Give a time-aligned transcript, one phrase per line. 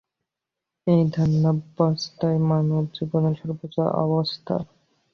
[0.87, 4.55] এই ধ্যানাবস্থাই মানব জীবনের সর্বোচ্চ অবস্থা।